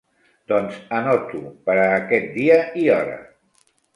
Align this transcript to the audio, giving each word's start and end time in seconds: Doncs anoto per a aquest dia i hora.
Doncs 0.51 0.79
anoto 0.99 1.41
per 1.67 1.75
a 1.83 1.85
aquest 1.99 2.33
dia 2.39 2.57
i 2.85 2.89
hora. 2.97 3.21